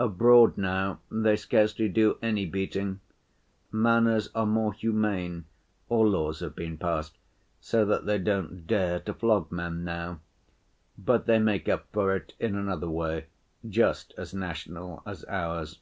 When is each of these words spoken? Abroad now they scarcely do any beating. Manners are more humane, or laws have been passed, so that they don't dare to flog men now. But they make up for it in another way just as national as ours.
Abroad 0.00 0.58
now 0.58 0.98
they 1.08 1.36
scarcely 1.36 1.88
do 1.88 2.18
any 2.20 2.44
beating. 2.44 2.98
Manners 3.70 4.28
are 4.34 4.44
more 4.44 4.72
humane, 4.72 5.44
or 5.88 6.04
laws 6.04 6.40
have 6.40 6.56
been 6.56 6.76
passed, 6.76 7.16
so 7.60 7.84
that 7.84 8.04
they 8.04 8.18
don't 8.18 8.66
dare 8.66 8.98
to 8.98 9.14
flog 9.14 9.52
men 9.52 9.84
now. 9.84 10.18
But 10.98 11.26
they 11.26 11.38
make 11.38 11.68
up 11.68 11.86
for 11.92 12.16
it 12.16 12.34
in 12.40 12.56
another 12.56 12.90
way 12.90 13.26
just 13.68 14.12
as 14.18 14.34
national 14.34 15.00
as 15.06 15.22
ours. 15.26 15.78